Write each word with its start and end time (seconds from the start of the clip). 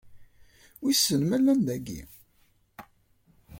Wissen 0.83 1.21
ma 1.25 1.37
llant 1.41 1.63
dagi? 1.67 2.01